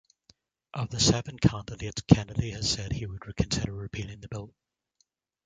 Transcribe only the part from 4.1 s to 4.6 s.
the bill.